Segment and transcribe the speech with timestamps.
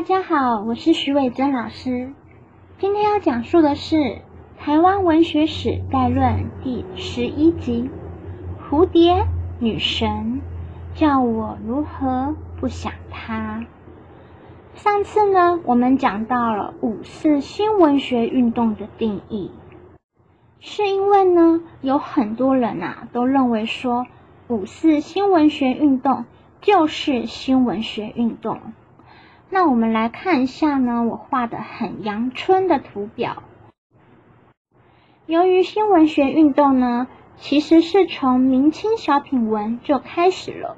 [0.00, 2.14] 大家好，我是徐伟珍老师。
[2.78, 3.96] 今天要讲述的是
[4.58, 7.90] 《台湾文学史概论》第十一集
[8.74, 9.26] 《蝴蝶
[9.58, 10.40] 女神》，
[10.98, 13.66] 叫我如何不想她。
[14.74, 19.50] 上次呢，我们讲到了五四新文学运动的定义，
[20.60, 24.06] 是因为呢，有很多人啊都认为说
[24.48, 26.24] 五四新文学运动
[26.62, 28.60] 就是新文学运动。
[29.52, 33.42] 那我们来看一下呢，我画的很阳春的图表。
[35.26, 40.76] 由于新文学运动呢，其实是从明清小品文就开始了，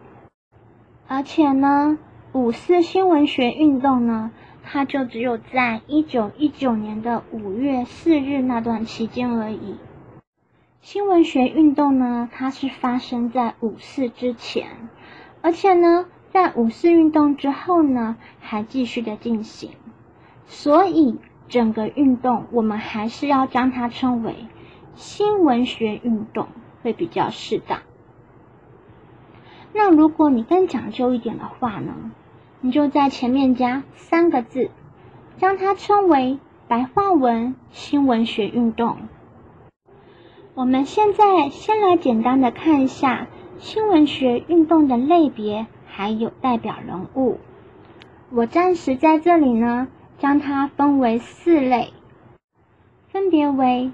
[1.06, 1.98] 而且呢，
[2.32, 4.30] 五四新文学运动呢，
[4.62, 9.76] 它就只有在一九一九年的五月四日那段期间而已。
[10.80, 14.88] 新文学运动呢，它是发生在五四之前，
[15.42, 16.06] 而且呢。
[16.32, 19.72] 在五四运动之后呢，还继续的进行，
[20.46, 24.46] 所以整个运动我们还是要将它称为
[24.94, 26.48] 新文学运动
[26.82, 27.80] 会比较适当。
[29.74, 32.12] 那如果你更讲究一点的话呢，
[32.62, 34.70] 你就在前面加三个字，
[35.36, 38.96] 将它称为白话文新文学运动。
[40.54, 43.26] 我们现在先来简单的看一下
[43.58, 45.66] 新文学运动的类别。
[45.94, 47.38] 还有代表人物，
[48.30, 51.92] 我暂时在这里呢，将它分为四类，
[53.08, 53.92] 分别为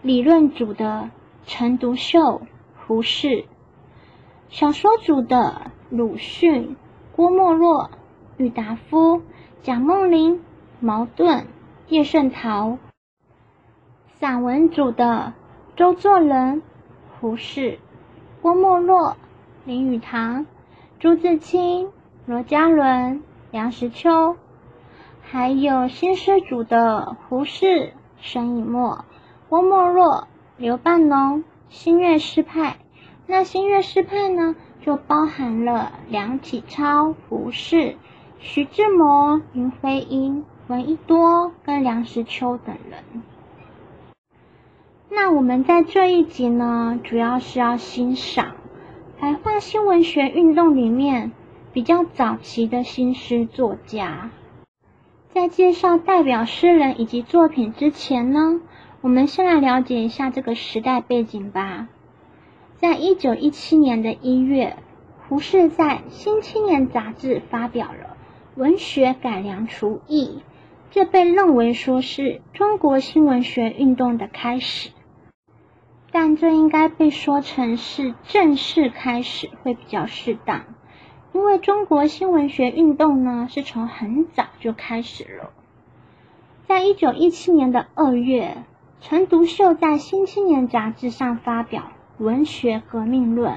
[0.00, 1.10] 理论组的
[1.44, 2.40] 陈独秀、
[2.86, 3.44] 胡适，
[4.48, 6.76] 小说组的鲁迅、
[7.14, 7.90] 郭沫若、
[8.38, 9.20] 郁达夫、
[9.62, 10.42] 蒋梦麟、
[10.80, 11.46] 茅盾、
[11.88, 12.78] 叶圣陶，
[14.18, 15.34] 散文组的
[15.76, 16.62] 周作人、
[17.20, 17.78] 胡适、
[18.40, 19.18] 郭沫若、
[19.66, 20.46] 林语堂。
[21.00, 21.88] 朱自清、
[22.26, 24.36] 罗家伦、梁实秋，
[25.22, 29.06] 还有新诗组的胡适、沈以沫、
[29.48, 32.76] 郭沫若、刘半农、新月诗派。
[33.26, 37.96] 那新月诗派呢，就包含了梁启超、胡适、
[38.38, 43.22] 徐志摩、林徽因、闻一多跟梁实秋等人。
[45.08, 48.56] 那我们在这一集呢，主要是要欣赏。
[49.20, 51.32] 白话新文学运动里面
[51.74, 54.30] 比较早期的新诗作家，
[55.28, 58.62] 在介绍代表诗人以及作品之前呢，
[59.02, 61.88] 我们先来了解一下这个时代背景吧。
[62.78, 64.78] 在一九一七年的一月，
[65.28, 68.16] 胡适在《新青年》杂志发表了
[68.58, 70.38] 《文学改良刍议》，
[70.90, 74.88] 这被认为说是中国新文学运动的开始。
[76.12, 80.62] 但这应该被说成是正式开始会比较适当，
[81.32, 85.50] 因为中国新文学运动呢是从很早就开始了。
[86.66, 88.64] 在一九一七年的二月，
[89.00, 91.92] 陈独秀在《新青年》杂志上发表
[92.24, 93.52] 《文学革命论》。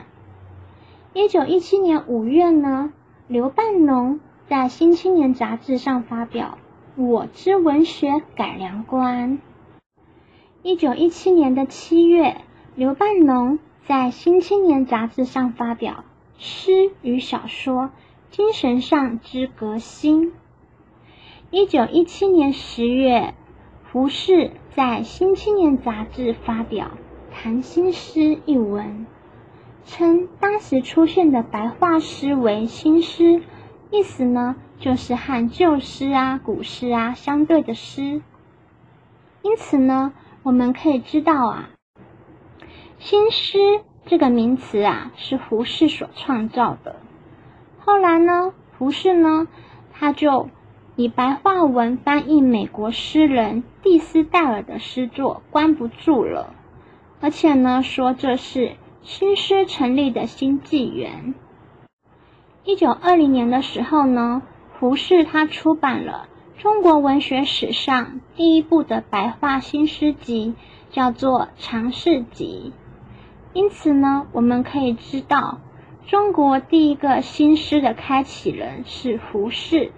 [1.14, 2.94] 一九一七年五月呢，
[3.28, 6.58] 刘半农在《新青年》杂志上发表
[7.04, 9.38] 《我之文学改良观》。
[10.66, 12.38] 一九一七年的七月，
[12.74, 16.06] 刘半农在《新青年》杂志上发表
[16.42, 17.90] 《诗与小说
[18.32, 20.28] 精神上之革新》。
[21.52, 23.34] 一九一七年十月，
[23.92, 26.92] 胡适在《新青年》杂志发表
[27.36, 29.06] 《谈新诗》一文，
[29.84, 33.44] 称当时出现的白话诗为新诗，
[33.92, 38.22] 意思呢就是和旧诗啊、古诗啊相对的诗。
[39.42, 40.14] 因此呢。
[40.44, 41.70] 我们可以知道啊，
[43.00, 43.58] 新诗
[44.06, 46.98] 这个名词啊是胡适所创造的。
[47.80, 49.48] 后来呢，胡适呢
[49.94, 50.50] 他就
[50.98, 56.54] 以白话文翻译美国诗人蒂斯戴尔的诗作，关不住了，
[57.22, 61.36] 而且呢说这是新诗成立的新纪元。
[62.66, 64.42] 一九二零年的时候呢，
[64.78, 66.28] 胡适他出版了。
[66.64, 70.54] 中国文学史上第一部的白话新诗集
[70.92, 72.72] 叫做《长试集》，
[73.52, 75.60] 因此呢，我们可以知道，
[76.08, 79.92] 中国第一个新诗的开启人是胡适。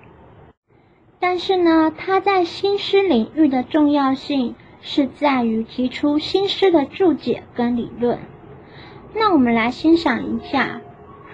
[1.20, 8.18] 但是呢，他在新诗领域的重要性是在于提出新诗的注解跟理论。
[9.14, 10.82] 那我们来欣赏一下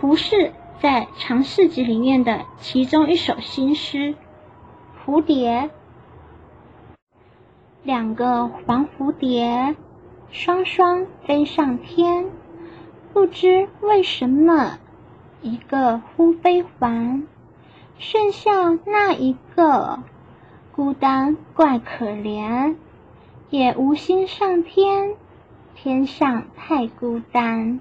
[0.01, 0.51] 胡适
[0.81, 4.15] 在《长试集》里面的其中一首新诗。
[5.05, 5.71] 蝴蝶，
[7.81, 9.75] 两个黄蝴蝶，
[10.29, 12.27] 双双飞上天。
[13.11, 14.77] 不知为什么，
[15.41, 17.23] 一个忽飞还，
[17.97, 20.03] 剩下那一个，
[20.71, 22.75] 孤单怪可怜，
[23.49, 25.15] 也无心上天，
[25.73, 27.79] 天上太孤单。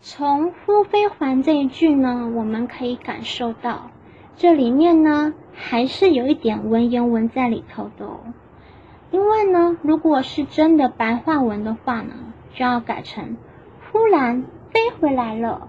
[0.00, 3.90] 从“呼飞还”这一句呢，我们可以感受到，
[4.36, 8.20] 这里面呢还是有一点文言文在里头的哦。
[9.10, 12.14] 因为呢，如果是真的白话文的话呢，
[12.52, 13.36] 就要改成
[13.92, 15.68] “忽然飞回来了”。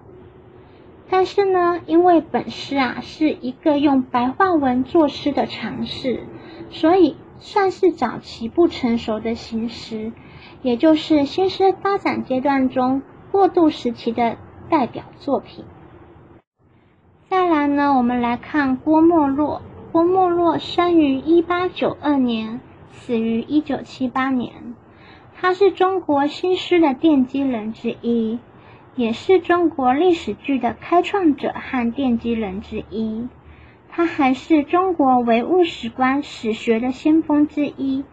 [1.07, 6.23] 但是呢，因为本诗啊是一个用白话文作诗的尝试，
[6.71, 10.11] 所以算是早期不成熟的新诗，
[10.63, 14.37] 也就是新诗发展阶段中过渡时期的
[14.67, 15.65] 代表作品。
[17.29, 19.61] 再来呢，我们来看郭沫若。
[19.95, 22.59] 郭沫若生于一八九二年，
[22.91, 24.75] 死于一九七八年，
[25.35, 28.39] 他是中国新诗的奠基人之一。
[28.97, 33.29] 也是中国历史剧的开创者和奠基人之一，
[33.87, 38.03] 他还是中国唯物史观史学的先锋之一，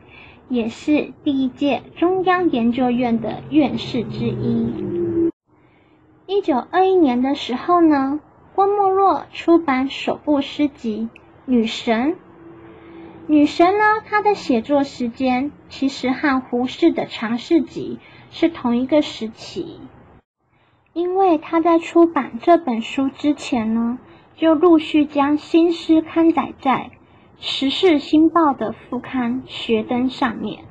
[0.49, 5.33] 也是第一届中央研究院的院士之一。
[6.27, 8.21] 一九二一年的时候呢，
[8.55, 11.09] 郭沫若出版首部诗集
[11.53, 12.13] 《女神》。
[13.27, 17.99] 女神呢，她的写作时间其实和胡适的长诗集
[18.31, 19.79] 是同一个时期。
[20.95, 23.99] 因为她在出版这本书之前呢，
[24.35, 26.91] 就陆续将新诗刊载在
[27.45, 30.65] 《时事新报》的副刊《学登》上面，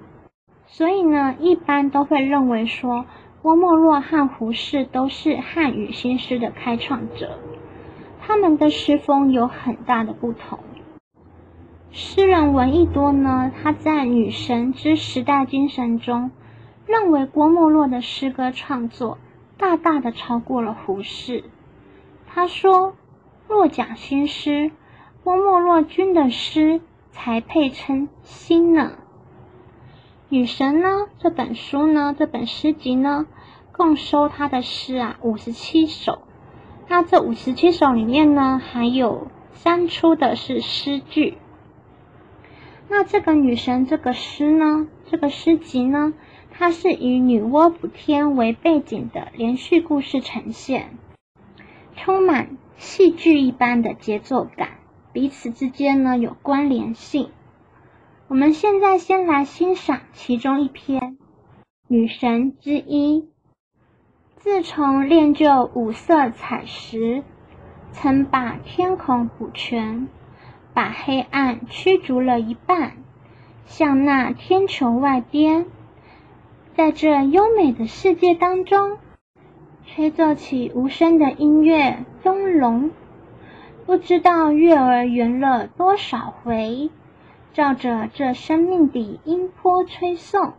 [0.66, 3.06] 所以呢，一般都会认为说
[3.44, 7.38] 郭沫若和胡适都是汉语新诗的开创者，
[8.20, 10.58] 他们的诗风有很大的不同。
[11.94, 16.32] 诗人闻一多呢，他在《女神之时代精神》中
[16.86, 19.18] 认为郭沫若的诗歌创作。
[19.58, 21.44] 大大的超过了胡适。
[22.26, 22.96] 他说
[23.48, 24.72] ：“若讲新诗，
[25.24, 28.94] 郭沫若君的诗才配称新呢。”
[30.30, 31.08] 女神呢？
[31.20, 32.16] 这本书呢？
[32.18, 33.28] 这本诗集呢？
[33.74, 36.20] 共收他的诗啊五十七首。
[36.88, 41.38] 那这五十七首里面呢，还有三出的是诗句。
[42.94, 44.86] 那这个女神这个诗呢？
[45.06, 46.14] 这个诗集呢？
[46.52, 50.98] 它是以女娲补天为背景的连续故事呈现，
[51.96, 54.72] 充满戏剧一般的节奏感，
[55.14, 57.30] 彼此之间呢有关联性。
[58.28, 61.02] 我们现在先来欣赏其中一篇
[61.88, 63.22] 《女神之一》。
[64.36, 67.24] 自从练就五色彩石，
[67.94, 70.10] 曾把天孔补全，
[70.74, 72.94] 把黑暗驱逐了一半，
[73.66, 75.66] 向那天穹外边。
[76.76, 78.98] 在这优美的世界当中，
[79.86, 82.92] 吹奏起无声的音乐，咚隆，
[83.86, 86.90] 不知道月儿圆了多少回，
[87.54, 90.54] 照着这生命的音波吹送。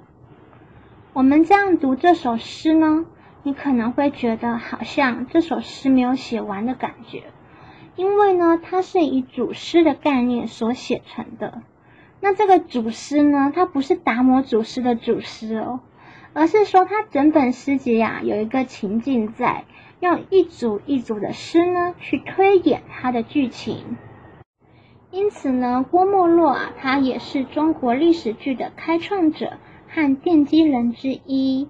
[1.15, 3.07] 我们这样读这首诗呢，
[3.43, 7.25] 你可能会觉得好像这首诗没有写完的感觉，
[7.97, 11.63] 因为呢，它是以主诗的概念所写成的。
[12.21, 15.81] 那这个主诗呢，它不是达摩祖师的主诗哦。
[16.35, 19.67] 而是说，他整本诗集呀，有一个情境在，
[20.01, 23.99] 用一组一组的诗呢，去推演它的剧情。
[25.11, 29.59] 因此呢，郭沫若啊，他也是中国历史剧的开创者
[29.89, 31.69] 和奠基人之一。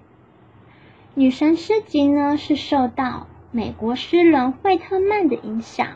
[1.13, 5.87] 女神诗集呢，是受到美国诗人惠特曼的影响。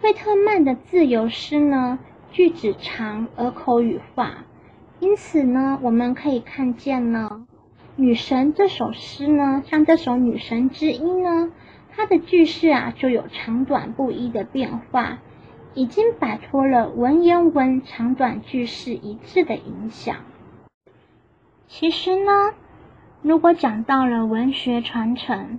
[0.00, 1.98] 惠特曼的自由诗呢，
[2.30, 4.44] 句子长而口语化，
[5.00, 7.46] 因此呢，我们可以看见呢。
[7.96, 11.50] 女神这首诗呢，像这首女神之一呢，
[11.90, 15.18] 它的句式啊就有长短不一的变化，
[15.72, 20.16] 已经摆脱了文言文长短句式一致的影响。
[21.68, 22.52] 其实呢，
[23.22, 25.58] 如果讲到了文学传承，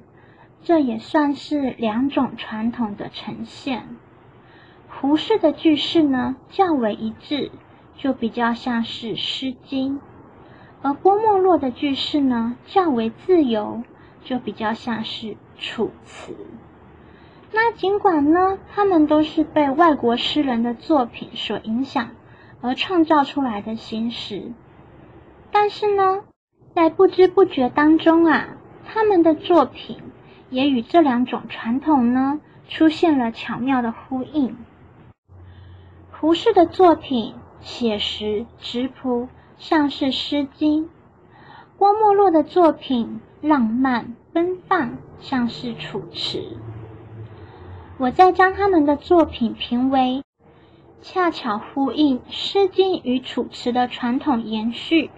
[0.63, 3.87] 这也算是两种传统的呈现。
[4.99, 7.51] 胡适的句式呢较为一致，
[7.97, 9.95] 就比较像是《诗经》。
[10.81, 13.83] 而郭沫若的句式呢，较为自由，
[14.23, 15.27] 就比较像是
[15.59, 16.31] 《楚辞》。
[17.51, 22.09] 那尽管呢，他们都是被外国诗人的作品所影响
[22.61, 24.51] 而创造出来的新诗，
[25.51, 26.23] 但是呢，
[26.73, 29.97] 在不知不觉当中啊，他们的作品
[30.49, 34.57] 也与这两种传统呢，出现了巧妙的呼应。
[36.19, 39.29] 胡适的作品写实直朴。
[39.59, 40.85] 像是《诗经》，
[41.79, 46.37] 郭沫若的作品浪漫奔放，像是《楚辞》。
[47.97, 50.23] 我再将他们的作品评为
[51.01, 55.09] 恰巧呼应《诗经》与《楚辞》的传统延续。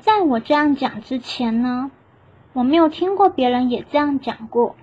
[0.00, 1.90] 在我这样讲之前呢，
[2.52, 4.76] 我没有听过别人也这样讲过，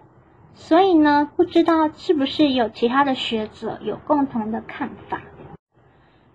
[0.56, 5.22] 所以呢，不知道是不是有其他的学者有共同的看法。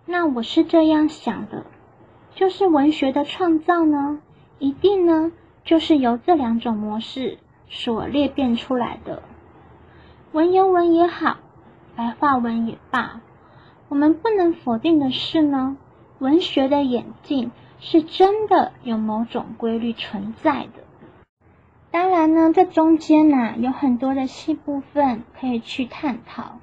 [0.05, 1.65] 那我是这样想的，
[2.35, 4.21] 就是文学的创造呢，
[4.59, 5.33] 一定呢，
[5.65, 9.23] 就是由这两种模式所裂变出来的。
[10.33, 11.39] 文言文也好，
[11.97, 13.21] 白话文也罢，
[13.89, 15.77] 我们不能否定的是呢，
[16.19, 17.51] 文学的演进
[17.81, 20.85] 是真的有某种规律存在的。
[21.91, 26.59] 当然呢，这中间呢，有很多的细部分可以去探讨，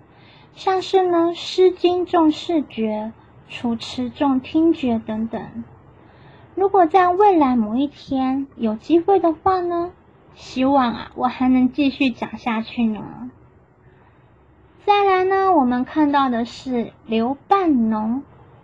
[0.56, 3.12] 像是呢，《诗经》重视觉。
[3.50, 5.64] 楚辞重听觉等等。
[6.54, 9.92] 如果在未来某一天有机会的话呢，
[10.36, 13.32] 希望啊，我还能继续讲下去呢。
[14.86, 18.24] 再来呢，我们看到的是刘半农，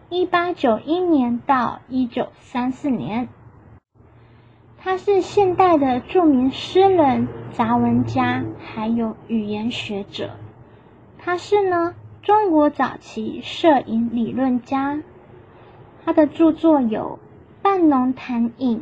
[0.09, 3.29] 一八九一年到一九三四年，
[4.83, 10.31] 他是现代的著名诗人、杂文家，还有语言学者。
[11.17, 11.95] 他是呢。
[12.21, 15.01] 中国早期摄影理论家，
[16.05, 17.19] 他的著作有
[17.61, 18.77] 《半农谈影》，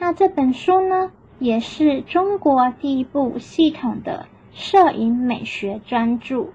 [0.00, 6.48] 那这本书呢，也是中国第一部系统的摄影美学专著。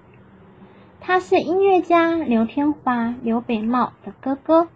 [1.00, 4.68] 他是音乐家刘天华、刘北茂的哥哥。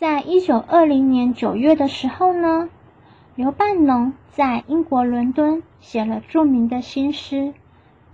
[0.00, 2.70] 在一九二零年九月的时候呢，
[3.34, 7.52] 刘半农在英国伦敦写了著名的新诗。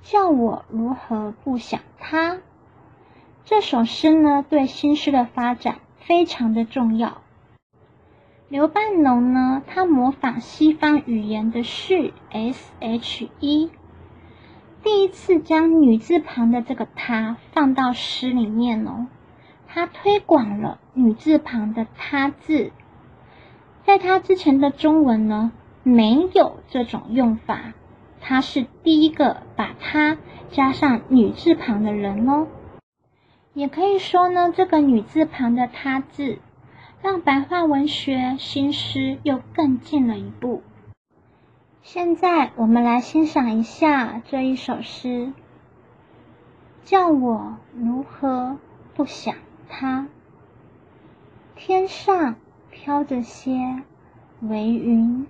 [0.02, 2.38] 叫我如何不想他？
[3.44, 7.18] 这首诗呢，对新诗的发展非常的重要。
[8.48, 13.70] 刘半农呢，他模仿西方语言的序 s h e，
[14.82, 19.06] 第一次将女字旁的这个他放到诗里面哦，
[19.76, 22.72] 他推广了女字旁的他字，
[23.84, 25.52] 在他之前的中文呢，
[25.82, 27.74] 没有这种用法。
[28.18, 30.16] 他是第一个把它
[30.50, 32.46] 加上女字旁的人哦，
[33.52, 36.38] 也可以说呢，这个女字旁的“他”字，
[37.02, 40.62] 让白话文学新诗又更进了一步。
[41.82, 45.34] 现在我们来欣赏一下这一首诗，
[46.82, 48.56] 叫我如何
[48.94, 49.34] 不想
[49.68, 50.06] 他。
[51.54, 52.36] 天上
[52.70, 53.82] 飘着些
[54.40, 55.26] 微云，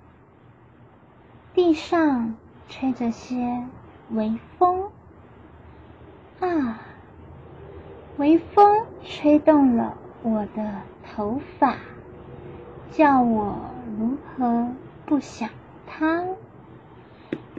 [1.55, 2.35] 地上。
[2.69, 3.65] 吹着些
[4.11, 4.91] 微风
[6.41, 6.81] 啊，
[8.17, 11.77] 微风吹动了我的头发，
[12.91, 13.57] 叫我
[13.97, 14.73] 如何
[15.05, 15.49] 不想
[15.87, 16.25] 它？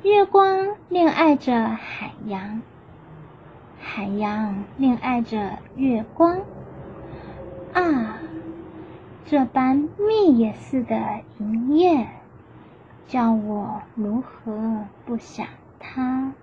[0.03, 2.61] 月光恋爱着海洋，
[3.79, 6.41] 海洋恋爱着月光
[7.77, 8.17] 啊，
[9.27, 10.97] 这般蜜也似的
[11.37, 12.07] 营业。
[13.05, 15.45] 叫我如何不想
[15.79, 16.33] 它？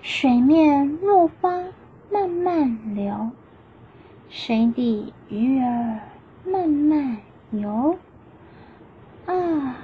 [0.00, 1.62] 水面落花
[2.10, 3.30] 慢慢流，
[4.28, 6.00] 水底鱼儿
[6.44, 7.18] 慢慢
[7.52, 7.96] 游。
[9.26, 9.76] 啊，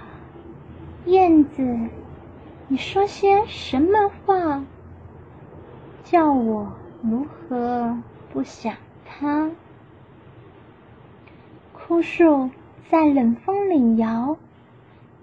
[1.06, 1.78] 燕子，
[2.66, 4.64] 你说些什么话？
[6.02, 6.72] 叫我
[7.02, 7.96] 如何
[8.32, 8.74] 不想
[9.06, 9.48] 他？
[11.88, 12.50] 枯树
[12.90, 14.36] 在冷风里摇。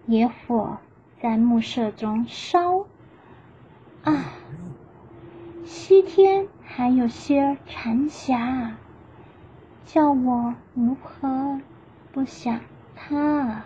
[0.07, 0.79] 野火
[1.21, 2.87] 在暮色中烧，
[4.03, 4.33] 啊，
[5.63, 8.77] 西天还有些残霞，
[9.85, 11.61] 叫我如何
[12.11, 12.59] 不想
[12.95, 13.63] 他？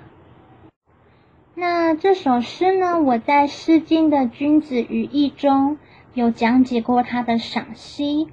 [1.55, 2.99] 那这首诗呢？
[2.99, 5.77] 我在《诗经》的《君子语义》中
[6.13, 8.27] 有讲解过它的赏析，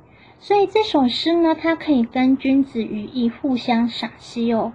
[0.46, 4.74] 所以这首诗呢，它可以跟《君子语义》互相赏析哦。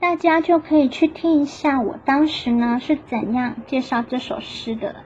[0.00, 4.96] 大家就可以去听一下我当时呢是怎样介绍这首诗的。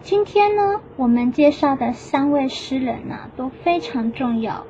[0.00, 4.64] 今天呢，我们介绍的三位诗人呢都非常重要，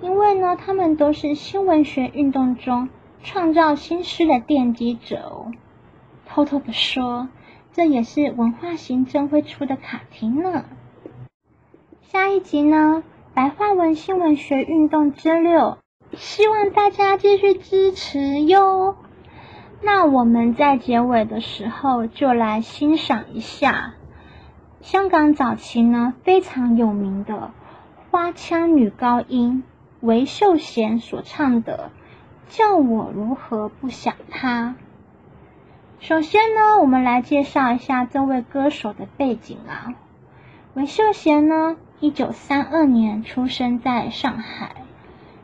[0.00, 2.88] 因为呢，他们都是新文学运动中
[3.22, 5.52] 创造新诗的奠基者哦。
[6.24, 7.28] 偷偷的说，
[7.74, 10.64] 这也是文化行政会出的卡题呢。
[12.12, 15.78] 下一集呢，白话文新闻学运动之六。
[16.14, 18.96] 希望大家继续支持哟。
[19.80, 23.94] 那我们在结尾的时候就来欣赏一下
[24.80, 27.52] 香港早期呢非常有名的
[28.10, 29.62] 花腔女高音
[30.00, 31.92] 韦秀贤所唱的
[32.56, 34.74] 《叫我如何不想他》。
[36.04, 39.94] 首先呢，我们来介绍一下这位歌手的背景啊。
[40.74, 44.72] 韦秀贤呢，一九三二年出生在上海，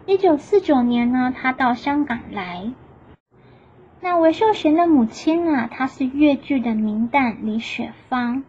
[0.07, 2.73] 一九四九年呢，他到香港来。
[4.01, 8.43] 那韦秀贤的母亲啊，她是粤剧的名旦李雪芳。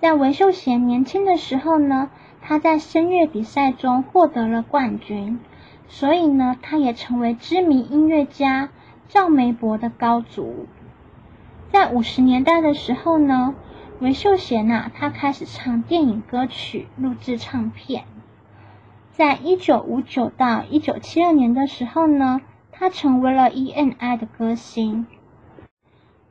[0.00, 2.10] 在韦秀贤年轻的时候呢，
[2.42, 5.38] 他在声乐比赛中获得了冠军，
[5.86, 8.70] 所以呢，他也成为知名音乐家
[9.06, 10.66] 赵梅伯的高足。
[11.70, 13.54] 在五十年代的时候呢，
[14.00, 18.04] 韦秀贤呐，他开始唱电影歌曲，录制唱片。
[19.12, 22.40] 在一九五九到一九七二年的时候呢，
[22.72, 25.06] 他成为了 E.N.I 的歌星。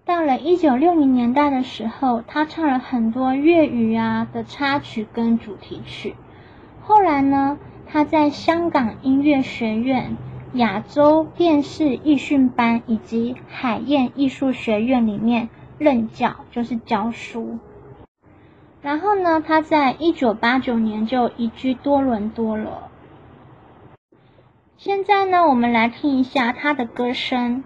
[0.03, 6.15] 到了一九六零年代的时候，他唱了很多粤语啊的插曲跟主题曲。
[6.81, 10.17] 后来呢，他在香港音乐学院。
[10.53, 15.47] 亚洲电视艺训班以及海燕艺术学院里面
[15.79, 17.57] 任教，就是教书。
[18.81, 22.89] 然后呢，他在一九八九年就移居多伦多了。
[24.77, 27.63] 现在呢，我们来听一下他的歌声。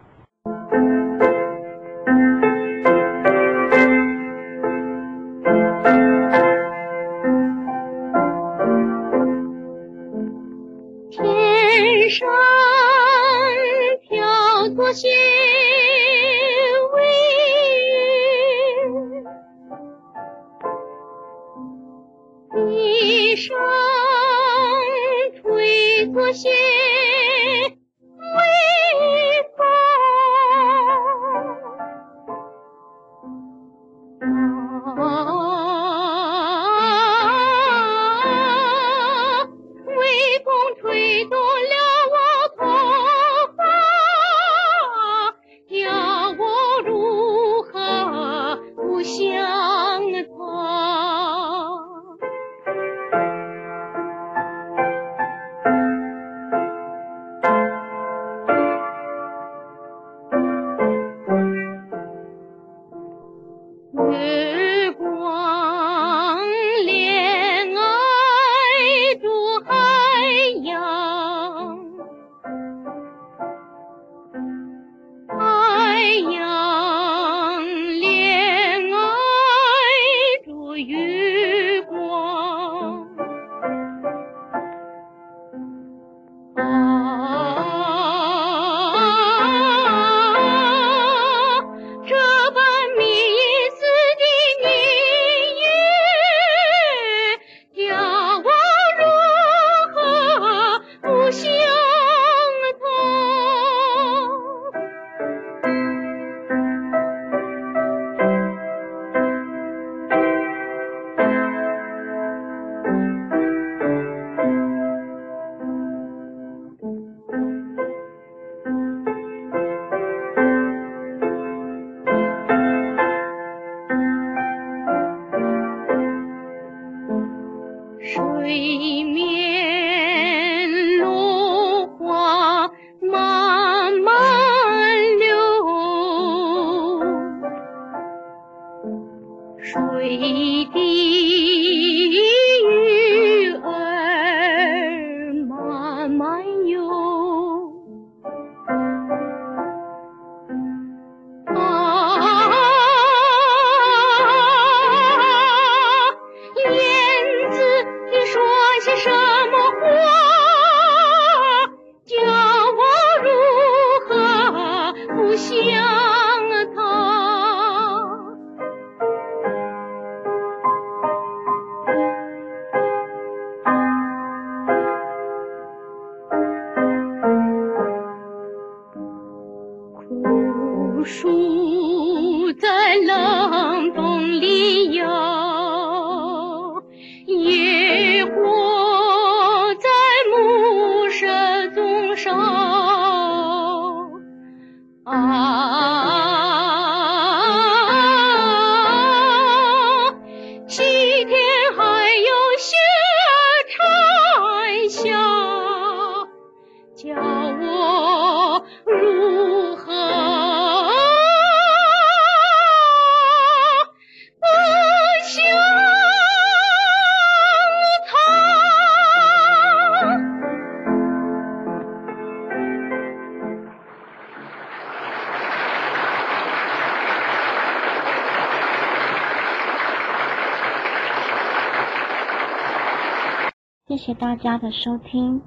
[233.93, 235.39] 谢谢大家的收听，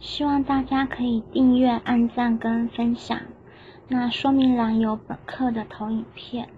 [0.00, 3.16] 希望大家可以订阅、按赞跟分享。
[3.86, 6.48] 那说明栏有本课的投影片，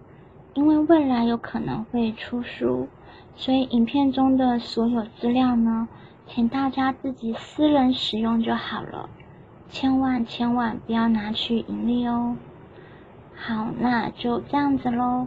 [0.54, 2.88] 因为未来有可能会出书，
[3.34, 5.86] 所以影片中的所有资料呢，
[6.26, 9.10] 请大家自己私人使用就好了，
[9.68, 12.38] 千万千万不要拿去盈利哦。
[13.34, 15.26] 好，那就这样子喽。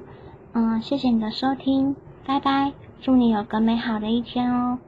[0.53, 4.79] 嗯，谢谢你的收听，拜拜，祝你有个美好的一天哦。